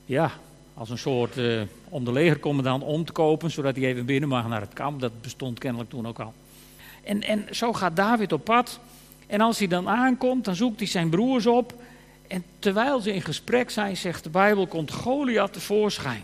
[0.05, 0.31] Ja,
[0.77, 4.47] als een soort uh, om de legercommandant om te kopen, zodat hij even binnen mag
[4.47, 4.99] naar het kamp.
[4.99, 6.33] Dat bestond kennelijk toen ook al.
[7.03, 8.79] En, en zo gaat David op pad.
[9.27, 11.73] En als hij dan aankomt, dan zoekt hij zijn broers op.
[12.27, 16.23] En terwijl ze in gesprek zijn, zegt de Bijbel, komt Goliath tevoorschijn.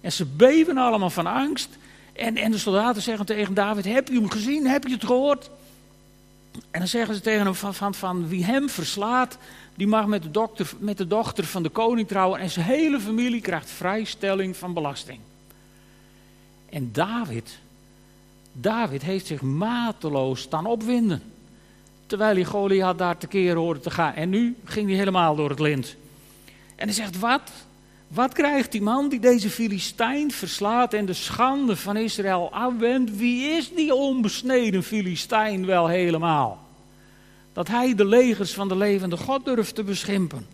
[0.00, 1.68] En ze beven allemaal van angst.
[2.12, 4.66] En, en de soldaten zeggen tegen David, heb je hem gezien?
[4.66, 5.50] Heb je het gehoord?
[6.70, 9.38] En dan zeggen ze tegen hem van, van, van wie hem verslaat,
[9.76, 13.00] die mag met de, dokter, met de dochter van de koning trouwen en zijn hele
[13.00, 15.18] familie krijgt vrijstelling van belasting.
[16.68, 17.58] En David,
[18.52, 21.22] David heeft zich mateloos staan opwinden.
[22.06, 24.14] Terwijl hij Goliath daar tekeer hoorde te gaan.
[24.14, 25.96] En nu ging hij helemaal door het lint.
[26.76, 27.50] En hij zegt, wat?
[28.08, 33.16] Wat krijgt die man die deze Filistijn verslaat en de schande van Israël afwendt?
[33.16, 36.63] Wie is die onbesneden Filistijn wel helemaal?
[37.54, 40.46] Dat hij de legers van de levende God durft te beschimpen.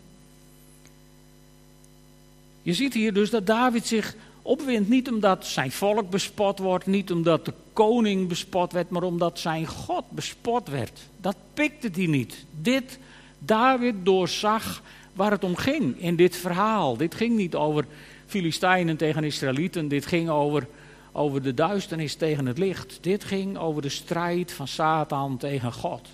[2.62, 7.10] Je ziet hier dus dat David zich opwindt, niet omdat zijn volk bespot wordt, niet
[7.10, 11.00] omdat de koning bespot werd, maar omdat zijn God bespot werd.
[11.20, 12.44] Dat pikte hij niet.
[12.60, 12.98] Dit
[13.38, 14.82] David doorzag
[15.12, 16.96] waar het om ging in dit verhaal.
[16.96, 17.84] Dit ging niet over
[18.26, 20.66] Filistijnen tegen Israëlieten, dit ging over,
[21.12, 22.98] over de duisternis tegen het licht.
[23.00, 26.08] Dit ging over de strijd van Satan tegen God.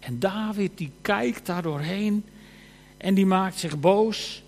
[0.00, 2.24] En David die kijkt daar doorheen
[2.96, 4.42] en die maakt zich boos.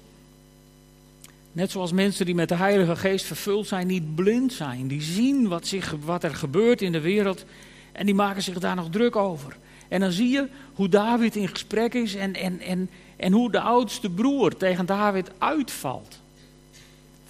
[1.52, 4.88] Net zoals mensen die met de Heilige Geest vervuld zijn, niet blind zijn.
[4.88, 7.44] Die zien wat, zich, wat er gebeurt in de wereld
[7.92, 9.56] en die maken zich daar nog druk over.
[9.88, 13.60] En dan zie je hoe David in gesprek is en, en, en, en hoe de
[13.60, 16.21] oudste broer tegen David uitvalt.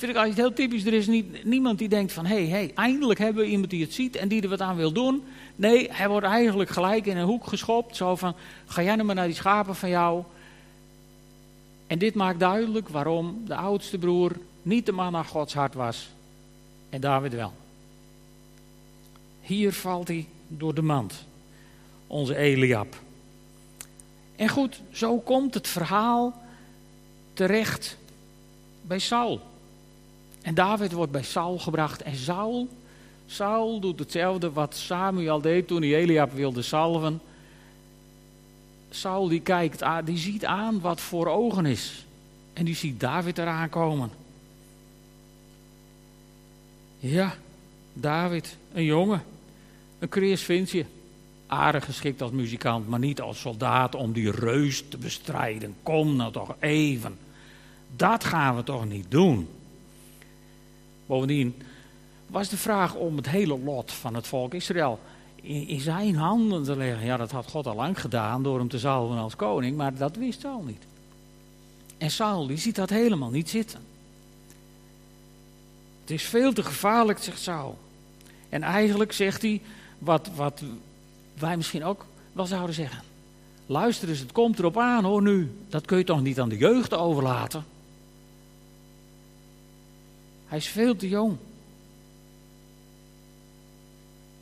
[0.03, 0.85] Vind ik altijd heel typisch.
[0.85, 3.83] Er is niet, niemand die denkt van, hé, hey, hey, eindelijk hebben we iemand die
[3.83, 5.23] het ziet en die er wat aan wil doen.
[5.57, 7.97] Nee, hij wordt eigenlijk gelijk in een hoek geschopt.
[7.97, 8.35] Zo van,
[8.67, 10.23] ga jij nou maar naar die schapen van jou.
[11.87, 16.09] En dit maakt duidelijk waarom de oudste broer niet de man naar Gods hart was.
[16.91, 17.53] En David wel.
[19.41, 21.25] Hier valt hij door de mand.
[22.07, 22.97] Onze Eliab.
[24.37, 26.43] En goed, zo komt het verhaal
[27.33, 27.97] terecht
[28.81, 29.51] bij Saul.
[30.43, 32.03] En David wordt bij Saul gebracht.
[32.03, 32.69] En Saul,
[33.27, 37.21] Saul doet hetzelfde wat Samuel deed toen hij Eliab wilde salven.
[38.91, 42.07] Saul die kijkt, die ziet aan wat voor ogen is.
[42.53, 44.11] En die ziet David eraan komen.
[46.99, 47.35] Ja,
[47.93, 49.23] David, een jongen.
[49.99, 50.87] Een kreersvintje.
[51.47, 55.75] Aardig geschikt als muzikant, maar niet als soldaat om die reus te bestrijden.
[55.83, 57.19] Kom nou toch even.
[57.97, 59.49] Dat gaan we toch niet doen.
[61.13, 61.63] Bovendien
[62.27, 65.01] was de vraag om het hele lot van het volk Israël
[65.43, 67.07] in, zijn handen te leggen.
[67.07, 70.17] Ja, dat had God al lang gedaan door hem te zalven als koning, maar dat
[70.17, 70.83] wist Saul niet.
[71.99, 73.81] En Saul die ziet dat helemaal niet zitten.
[76.01, 77.79] Het is veel te gevaarlijk, zegt Saul.
[78.49, 79.61] En eigenlijk zegt hij
[79.99, 80.63] wat, wat
[81.39, 83.03] wij misschien ook wel zouden zeggen.
[83.67, 85.51] Luister eens, het komt erop aan hoor nu.
[85.69, 87.72] Dat kun je toch niet aan de jeugd overlaten?
[90.53, 91.37] Hij is veel te jong.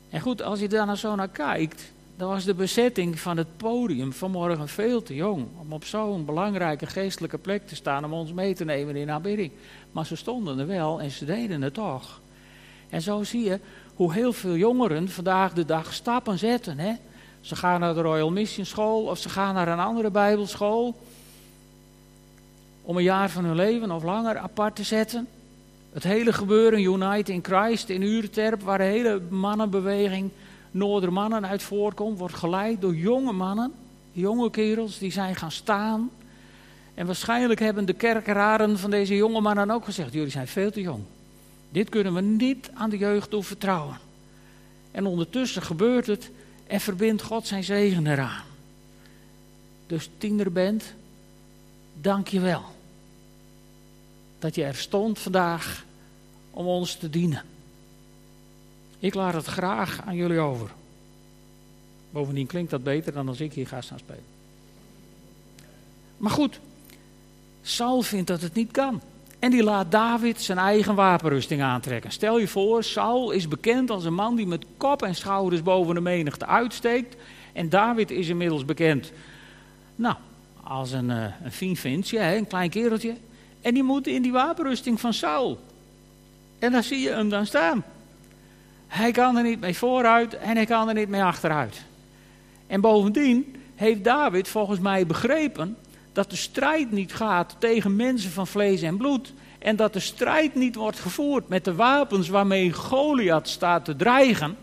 [0.09, 3.57] En goed, als je daar nou zo naar kijkt, dan was de bezetting van het
[3.57, 5.47] podium vanmorgen veel te jong.
[5.59, 9.51] Om op zo'n belangrijke geestelijke plek te staan om ons mee te nemen in aanbidding.
[9.91, 12.19] Maar ze stonden er wel en ze deden het toch.
[12.89, 13.59] En zo zie je
[13.95, 16.79] hoe heel veel jongeren vandaag de dag stappen zetten.
[16.79, 16.93] Hè?
[17.41, 20.95] Ze gaan naar de Royal Mission School of ze gaan naar een andere Bijbelschool.
[22.81, 25.27] Om een jaar van hun leven of langer apart te zetten.
[25.93, 30.29] Het hele gebeuren, Unite in Christ in Ureterp, waar de hele mannenbeweging
[30.71, 33.73] Noordermannen uit voorkomt, wordt geleid door jonge mannen,
[34.11, 36.09] jonge kerels die zijn gaan staan.
[36.93, 40.81] En waarschijnlijk hebben de kerkeraden van deze jonge mannen ook gezegd: jullie zijn veel te
[40.81, 41.03] jong.
[41.69, 43.97] Dit kunnen we niet aan de jeugd toevertrouwen.
[44.91, 46.31] En ondertussen gebeurt het
[46.67, 48.43] en verbindt God zijn zegen eraan.
[49.87, 50.93] Dus tienerband,
[52.01, 52.63] dank je wel
[54.41, 55.85] dat je er stond vandaag
[56.51, 57.43] om ons te dienen.
[58.99, 60.69] Ik laat het graag aan jullie over.
[62.11, 64.23] Bovendien klinkt dat beter dan als ik hier ga staan spelen.
[66.17, 66.59] Maar goed,
[67.61, 69.01] Saul vindt dat het niet kan.
[69.39, 72.11] En die laat David zijn eigen wapenrusting aantrekken.
[72.11, 75.95] Stel je voor, Saul is bekend als een man die met kop en schouders boven
[75.95, 77.15] de menigte uitsteekt.
[77.53, 79.11] En David is inmiddels bekend,
[79.95, 80.15] nou,
[80.63, 81.77] als een, uh, een fien
[82.11, 83.15] een klein kereltje.
[83.61, 85.59] En die moet in die wapenrusting van Saul.
[86.59, 87.83] En dan zie je hem dan staan.
[88.87, 91.81] Hij kan er niet mee vooruit en hij kan er niet mee achteruit.
[92.67, 95.77] En bovendien heeft David volgens mij begrepen
[96.13, 99.33] dat de strijd niet gaat tegen mensen van vlees en bloed.
[99.59, 104.57] En dat de strijd niet wordt gevoerd met de wapens waarmee Goliath staat te dreigen.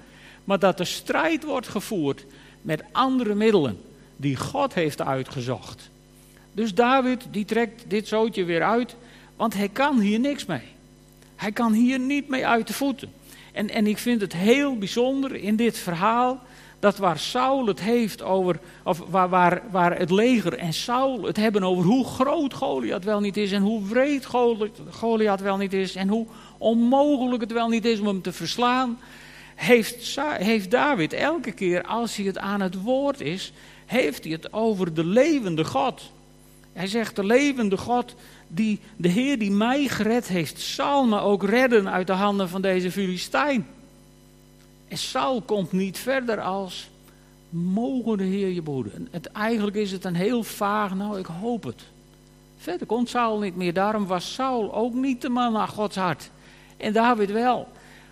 [0.44, 2.24] Maar dat de strijd wordt gevoerd
[2.62, 3.80] met andere middelen
[4.16, 5.90] die God heeft uitgezocht.
[6.58, 8.96] Dus David die trekt dit zootje weer uit,
[9.36, 10.62] want hij kan hier niks mee.
[11.36, 13.12] Hij kan hier niet mee uit de voeten.
[13.52, 16.40] En, en ik vind het heel bijzonder in dit verhaal
[16.78, 21.36] dat waar Saul het heeft over, of waar, waar, waar het leger en Saul het
[21.36, 24.26] hebben over hoe groot Goliath wel niet is en hoe wreed
[24.90, 26.26] Goliath wel niet is en hoe
[26.58, 28.98] onmogelijk het wel niet is om hem te verslaan,
[29.54, 33.52] heeft, heeft David elke keer als hij het aan het woord is,
[33.86, 36.16] heeft hij het over de levende God.
[36.72, 38.14] Hij zegt de levende God,
[38.48, 42.62] die, de Heer die mij gered heeft, zal me ook redden uit de handen van
[42.62, 43.66] deze Filistijn.
[44.88, 46.88] En Saul komt niet verder als,
[47.48, 49.08] mogen de Heer je behoeden.
[49.10, 51.82] Het, eigenlijk is het een heel vaag, nou ik hoop het.
[52.58, 56.30] Verder komt Saul niet meer, daarom was Saul ook niet de man naar Gods hart.
[56.76, 57.68] En David wel.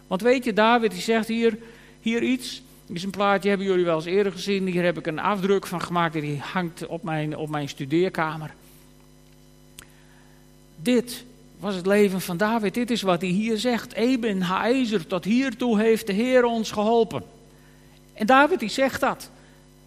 [0.07, 1.59] Want weet je, David die zegt hier,
[2.01, 2.62] hier iets,
[2.94, 4.66] is een plaatje, hebben jullie wel eens eerder gezien.
[4.66, 8.55] Hier heb ik een afdruk van gemaakt en die hangt op mijn, op mijn studeerkamer.
[10.77, 11.25] Dit
[11.59, 12.75] was het leven van David.
[12.75, 13.92] Dit is wat hij hier zegt.
[13.92, 17.22] Eben Haezer, tot hiertoe heeft de Heer ons geholpen.
[18.12, 19.31] En David die zegt dat.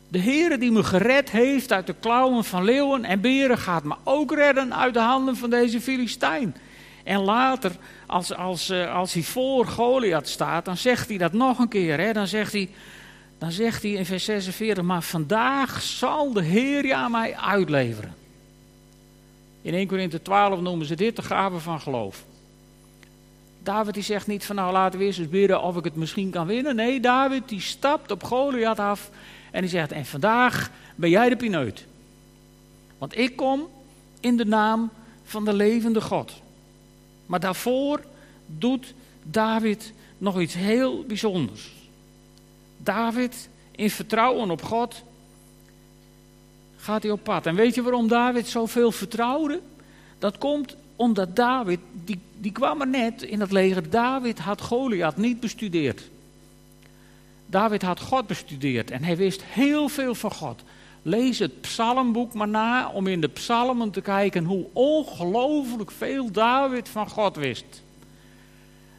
[0.07, 3.95] De Heer die me gered heeft uit de klauwen van leeuwen en beren, gaat me
[4.03, 6.55] ook redden uit de handen van deze Filistijn.
[7.03, 7.71] En later,
[8.09, 11.99] als, als, eh, als hij voor Goliath staat, dan zegt hij dat nog een keer.
[11.99, 12.13] Hè?
[12.13, 12.69] Dan, zegt hij,
[13.37, 18.15] dan zegt hij in vers 46, maar vandaag zal de Heer aan mij uitleveren.
[19.61, 22.23] In 1 Corinthië 12 noemen ze dit de gave van geloof.
[23.63, 26.29] David die zegt niet van nou laten we eerst eens bidden of ik het misschien
[26.29, 26.75] kan winnen.
[26.75, 29.09] Nee, David die stapt op Goliath af
[29.51, 31.85] en die zegt en vandaag ben jij de pineut.
[32.97, 33.67] Want ik kom
[34.19, 34.89] in de naam
[35.23, 36.41] van de levende God.
[37.29, 38.03] Maar daarvoor
[38.45, 41.71] doet David nog iets heel bijzonders.
[42.77, 45.03] David in vertrouwen op God
[46.77, 47.45] gaat hij op pad.
[47.45, 49.61] En weet je waarom David zoveel vertrouwde?
[50.19, 53.89] Dat komt omdat David, die, die kwam er net in het leger.
[53.89, 56.01] David had Goliath niet bestudeerd.
[57.45, 60.61] David had God bestudeerd en hij wist heel veel van God.
[61.09, 66.89] Lees het psalmboek maar na om in de psalmen te kijken hoe ongelooflijk veel David
[66.89, 67.83] van God wist.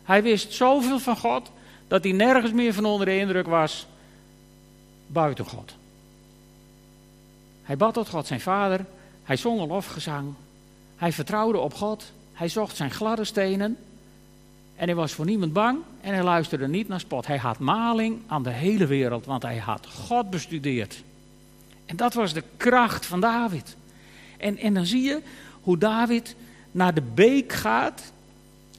[0.03, 1.51] Hij wist zoveel van God
[1.88, 3.87] dat hij nergens meer van onder de indruk was
[5.07, 5.75] buiten God.
[7.62, 8.87] Hij bad tot God zijn vader,
[9.23, 10.35] hij zong een lofgezang,
[10.96, 13.77] hij vertrouwde op God, hij zocht zijn gladde stenen
[14.77, 17.27] en hij was voor niemand bang en hij luisterde niet naar spot.
[17.27, 21.03] Hij had maling aan de hele wereld, want hij had God bestudeerd.
[21.90, 23.76] En dat was de kracht van David.
[24.38, 25.22] En, en dan zie je
[25.62, 26.37] hoe David
[26.70, 28.12] naar de beek gaat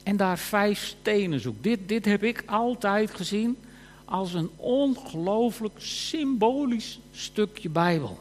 [0.02, 1.62] en daar vijf stenen zoekt.
[1.62, 3.56] Dit, dit heb ik altijd gezien
[4.04, 8.20] als een ongelooflijk symbolisch stukje Bijbel.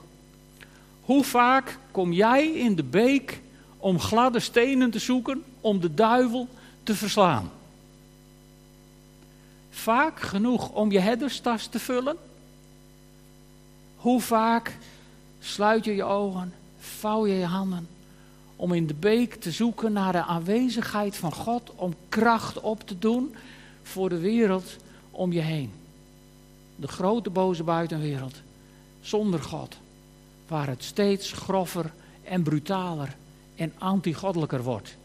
[1.02, 3.42] Hoe vaak kom jij in de beek
[3.78, 6.48] om gladde stenen te zoeken om de duivel
[6.84, 7.52] te verslaan?
[9.70, 12.18] Vaak genoeg om je herderstas te vullen?
[14.02, 14.78] Hoe vaak
[15.40, 17.88] sluit je je ogen, vouw je je handen
[18.56, 23.00] om in de beek te zoeken naar de aanwezigheid van God, om kracht op te
[23.00, 23.36] doen
[23.84, 24.76] voor de wereld
[25.12, 25.72] om je heen.
[26.76, 28.36] De grote boze buitenwereld,
[29.02, 29.78] zonder God,
[30.48, 33.16] waar het steeds grover en brutaler
[33.56, 34.96] en antigoddelijker wordt.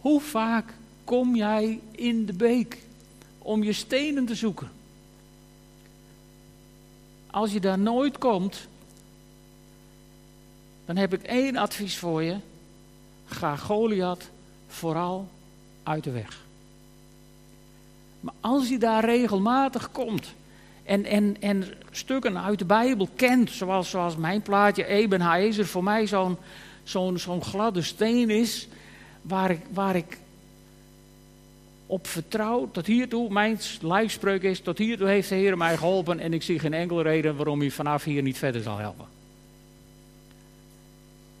[0.00, 0.74] Hoe vaak
[1.04, 2.78] kom jij in de beek
[3.38, 4.77] om je stenen te zoeken?
[7.38, 8.68] Als je daar nooit komt,
[10.84, 12.36] dan heb ik één advies voor je.
[13.26, 14.30] Ga Goliath
[14.68, 15.28] vooral
[15.82, 16.44] uit de weg.
[18.20, 20.32] Maar als je daar regelmatig komt
[20.84, 25.84] en, en, en stukken uit de Bijbel kent, zoals, zoals mijn plaatje Eben Haezer voor
[25.84, 26.36] mij zo'n
[26.84, 28.68] zo'n zo'n gladde steen is,
[29.22, 30.18] waar ik, waar ik
[31.90, 36.32] op vertrouw, tot hiertoe, mijn lijfspreuk is, tot hiertoe heeft de Heer mij geholpen en
[36.32, 39.06] ik zie geen enkele reden waarom hij vanaf hier niet verder zal helpen.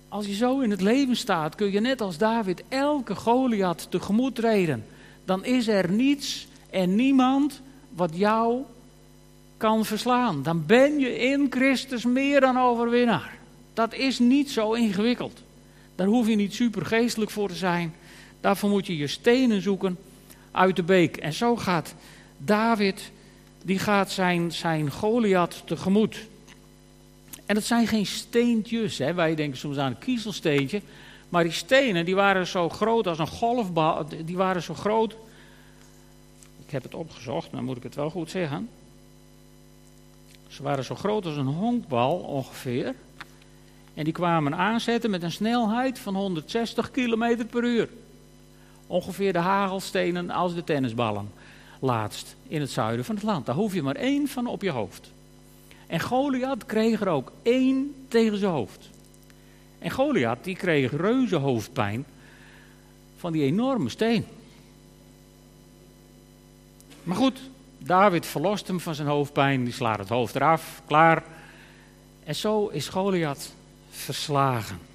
[0.08, 4.34] Als je zo in het leven staat, kun je net als David elke Goliath tegemoet
[4.34, 4.84] treden.
[5.24, 7.60] Dan is er niets en niemand
[7.94, 8.62] wat jou
[9.56, 10.42] kan verslaan.
[10.42, 13.38] Dan ben je in Christus meer dan overwinnaar.
[13.74, 15.42] Dat is niet zo ingewikkeld.
[15.94, 17.94] Daar hoef je niet supergeestelijk voor te zijn.
[18.40, 19.98] Daarvoor moet je je stenen zoeken
[20.50, 21.16] uit de beek.
[21.16, 21.94] En zo gaat
[22.38, 23.10] David,
[23.62, 26.26] die gaat zijn, zijn Goliath tegemoet.
[27.46, 29.14] En dat zijn geen steentjes, hè.
[29.14, 30.80] wij denken soms aan een kiezelsteentje.
[31.28, 35.16] Maar die stenen, die waren zo groot als een golfbal, die waren zo groot.
[36.66, 38.68] Ik heb het opgezocht, maar moet ik het wel goed zeggen.
[40.48, 42.94] Ze waren zo groot als een honkbal ongeveer.
[43.94, 47.88] En die kwamen aanzetten met een snelheid van 160 km per uur.
[48.88, 51.32] Ongeveer de hagelstenen als de tennisballen.
[51.78, 53.46] Laatst in het zuiden van het land.
[53.46, 55.10] Daar hoef je maar één van op je hoofd.
[55.86, 58.90] En Goliath kreeg er ook één tegen zijn hoofd.
[59.78, 62.04] En Goliath die kreeg reuze hoofdpijn
[63.16, 64.24] van die enorme steen.
[67.02, 67.40] Maar goed,
[67.78, 71.24] David verlost hem van zijn hoofdpijn, die slaat het hoofd eraf, klaar.
[72.24, 73.52] En zo is Goliath
[73.90, 74.87] verslagen.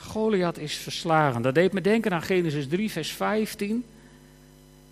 [0.00, 1.42] Goliath is verslagen.
[1.42, 3.84] Dat deed me denken aan Genesis 3, vers 15.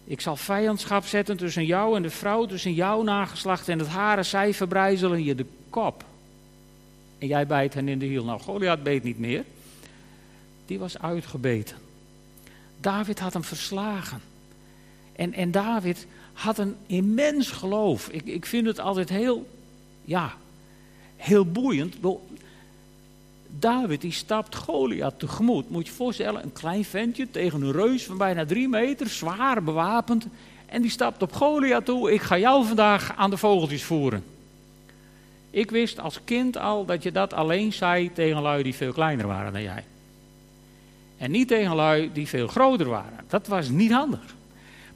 [0.05, 4.25] Ik zal vijandschap zetten tussen jou en de vrouw, tussen jouw nageslacht en het haren.
[4.25, 6.05] Zij verbrijzelen je de kop.
[7.19, 8.25] En jij bijt hen in de hiel.
[8.25, 9.45] Nou, Goliath beet niet meer.
[10.67, 11.77] Die was uitgebeten.
[12.81, 14.21] David had hem verslagen.
[15.13, 18.09] En, en David had een immens geloof.
[18.09, 19.49] Ik, ik vind het altijd heel,
[20.05, 20.37] ja,
[21.17, 21.97] heel boeiend.
[23.51, 25.71] David die stapt Goliath tegemoet.
[25.71, 29.63] Moet je je voorstellen, een klein ventje tegen een reus van bijna drie meter, zwaar
[29.63, 30.27] bewapend.
[30.67, 32.13] En die stapt op Goliath toe.
[32.13, 34.25] Ik ga jou vandaag aan de vogeltjes voeren.
[35.51, 39.27] Ik wist als kind al dat je dat alleen zei tegen lui die veel kleiner
[39.27, 39.85] waren dan jij.
[41.17, 43.25] En niet tegen lui die veel groter waren.
[43.29, 44.37] Dat was niet handig.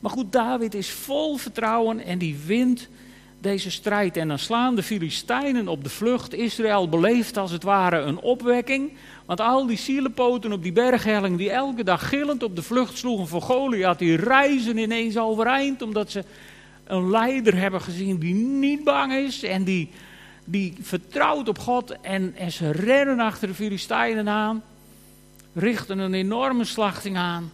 [0.00, 2.88] Maar goed, David is vol vertrouwen en die wint
[3.42, 4.16] deze strijd.
[4.16, 6.34] En dan slaan de Filistijnen op de vlucht.
[6.34, 8.92] Israël beleeft als het ware een opwekking.
[9.26, 13.26] Want al die zielenpoten op die berghelling die elke dag gillend op de vlucht sloegen
[13.26, 16.24] voor Goliath, die reizen ineens overeind omdat ze
[16.84, 19.90] een leider hebben gezien die niet bang is en die,
[20.44, 22.00] die vertrouwt op God.
[22.00, 24.62] En, en ze rennen achter de Filistijnen aan,
[25.54, 27.52] richten een enorme slachting aan.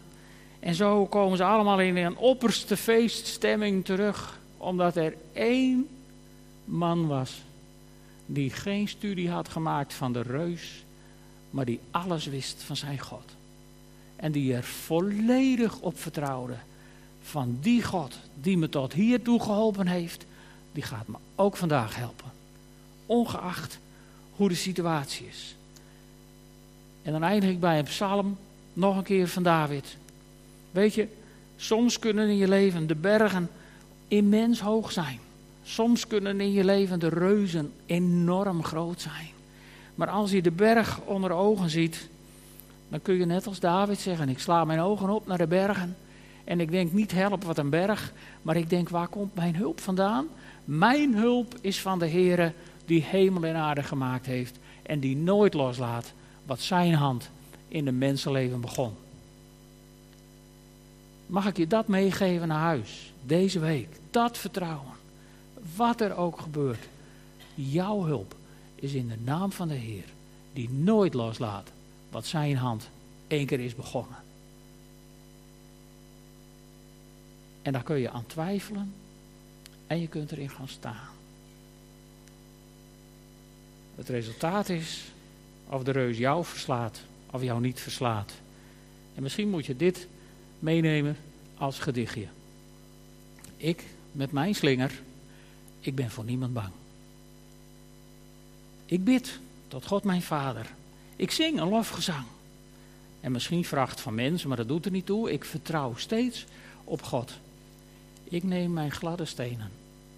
[0.60, 5.88] En zo komen ze allemaal in een opperste feeststemming terug, omdat er één
[6.64, 7.40] man was
[8.26, 10.84] die geen studie had gemaakt van de reus,
[11.50, 13.24] maar die alles wist van zijn God.
[14.16, 16.56] En die er volledig op vertrouwde
[17.22, 20.24] van die God die me tot hiertoe geholpen heeft,
[20.72, 22.32] die gaat me ook vandaag helpen.
[23.06, 23.78] Ongeacht
[24.36, 25.54] hoe de situatie is.
[27.02, 28.36] En dan eindig ik bij een psalm,
[28.72, 29.96] nog een keer van David.
[30.70, 31.08] Weet je,
[31.56, 33.50] soms kunnen in je leven de bergen
[34.08, 35.18] immens hoog zijn.
[35.62, 39.28] Soms kunnen in je leven de reuzen enorm groot zijn.
[39.94, 42.08] Maar als je de berg onder ogen ziet,
[42.88, 45.96] dan kun je net als David zeggen: Ik sla mijn ogen op naar de bergen.
[46.44, 49.80] En ik denk niet help wat een berg, maar ik denk waar komt mijn hulp
[49.80, 50.26] vandaan?
[50.64, 52.52] Mijn hulp is van de Heere
[52.84, 56.12] die hemel en aarde gemaakt heeft en die nooit loslaat
[56.46, 57.30] wat zijn hand
[57.68, 58.92] in de mensenleven begon.
[61.28, 63.88] Mag ik je dat meegeven naar huis, deze week?
[64.10, 64.92] Dat vertrouwen.
[65.76, 66.88] Wat er ook gebeurt.
[67.54, 68.34] Jouw hulp
[68.74, 70.04] is in de naam van de Heer,
[70.52, 71.70] die nooit loslaat
[72.10, 72.90] wat zijn hand
[73.26, 74.16] één keer is begonnen.
[77.62, 78.94] En daar kun je aan twijfelen
[79.86, 81.08] en je kunt erin gaan staan.
[83.94, 85.04] Het resultaat is
[85.66, 87.00] of de reus jou verslaat
[87.30, 88.32] of jou niet verslaat.
[89.14, 90.06] En misschien moet je dit
[90.58, 91.16] meenemen
[91.56, 92.26] als gedichtje.
[93.56, 95.02] Ik met mijn slinger,
[95.80, 96.72] ik ben voor niemand bang.
[98.84, 99.38] Ik bid
[99.68, 100.66] tot God mijn Vader.
[101.16, 102.24] Ik zing een lofgezang.
[103.20, 105.32] En misschien vraagt van mensen, maar dat doet er niet toe.
[105.32, 106.44] Ik vertrouw steeds
[106.84, 107.32] op God.
[108.24, 109.70] Ik neem mijn gladde stenen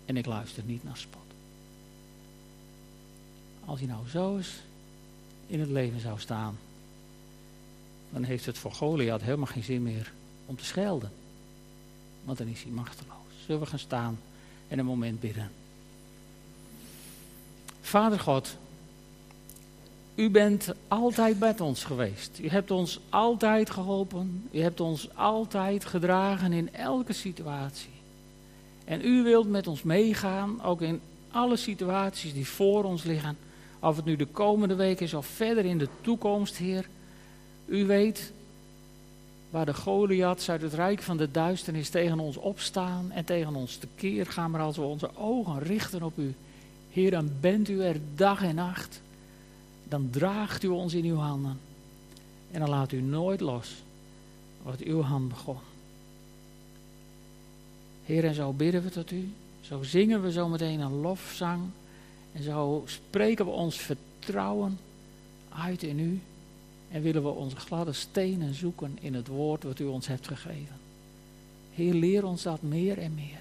[0.05, 1.20] en ik luister niet naar spot.
[3.64, 4.53] Als hij nou zo eens
[5.47, 6.59] in het leven zou staan,
[8.11, 10.12] dan heeft het voor Goliath helemaal geen zin meer
[10.51, 11.11] om te schelden.
[12.24, 13.16] Want dan is hij machteloos.
[13.46, 14.18] Zullen we gaan staan
[14.68, 15.51] en een moment bidden.
[17.80, 18.57] Vader God,
[20.14, 22.38] u bent altijd met ons geweest.
[22.42, 24.48] U hebt ons altijd geholpen.
[24.51, 27.90] U hebt ons altijd gedragen in elke situatie.
[28.84, 33.38] En u wilt met ons meegaan, ook in alle situaties die voor ons liggen.
[33.80, 36.88] Of het nu de komende week is of verder in de toekomst, Heer.
[37.66, 38.32] U weet
[39.51, 43.76] waar de Goliaths uit het rijk van de duisternis tegen ons opstaan en tegen ons
[43.76, 44.51] tekeer gaan.
[44.51, 46.34] Maar als we onze ogen richten op u,
[46.90, 49.01] Heer, dan bent u er dag en nacht.
[49.84, 51.59] Dan draagt u ons in uw handen.
[52.51, 53.82] En dan laat u nooit los
[54.62, 55.59] wat uw hand begon.
[58.05, 59.32] Heer, en zo bidden we tot u.
[59.61, 61.62] Zo zingen we zo meteen een lofzang.
[62.32, 64.78] En zo spreken we ons vertrouwen
[65.48, 66.20] uit in u.
[66.91, 70.76] En willen we onze gladde stenen zoeken in het woord wat u ons hebt gegeven.
[71.74, 73.41] Heer, leer ons dat meer en meer.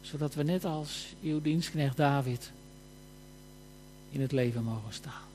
[0.00, 2.52] Zodat we net als uw dienstknecht David
[4.10, 5.28] in het leven mogen staan.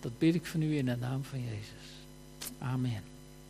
[0.00, 1.86] Dat bid ik van u in de naam van Jezus.
[2.58, 3.15] Amen.